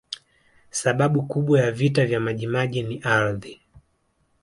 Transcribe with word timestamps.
sababu 0.71 1.23
kubwa 1.23 1.59
ya 1.59 1.71
vita 1.71 2.05
vya 2.05 2.19
majimaji 2.19 2.83
ni 2.83 2.99
ardhi 3.03 3.61